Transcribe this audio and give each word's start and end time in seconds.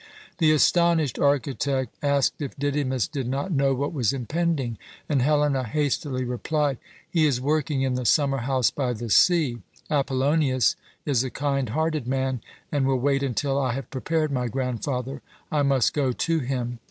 The 0.39 0.51
astonished 0.51 1.19
architect 1.19 1.93
asked 2.01 2.41
if 2.41 2.57
Didymus 2.57 3.07
did 3.07 3.27
not 3.27 3.51
know 3.51 3.75
what 3.75 3.93
was 3.93 4.13
impending, 4.13 4.79
and 5.07 5.21
Helena 5.21 5.63
hastily 5.63 6.23
replied: 6.23 6.79
"He 7.07 7.27
is 7.27 7.39
working 7.39 7.83
in 7.83 7.93
the 7.93 8.05
summer 8.07 8.39
house 8.39 8.71
by 8.71 8.93
the 8.93 9.11
sea. 9.11 9.61
Apollonius 9.91 10.75
is 11.05 11.23
a 11.23 11.29
kind 11.29 11.69
hearted 11.69 12.07
man, 12.07 12.41
and 12.71 12.87
will 12.87 12.97
wait 12.97 13.21
until 13.21 13.59
I 13.59 13.73
have 13.73 13.91
prepared 13.91 14.31
my 14.31 14.47
grandfather. 14.47 15.21
I 15.51 15.61
must 15.61 15.93
go 15.93 16.11
to 16.13 16.39
him. 16.39 16.79